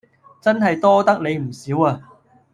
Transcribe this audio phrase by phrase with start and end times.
[0.41, 2.01] 真係多得你唔少啊